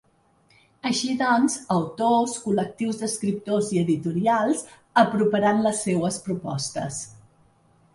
[0.91, 4.67] Així doncs, autors, col·lectius d’escriptors i editorials
[5.07, 7.05] aproparan les seues propostes.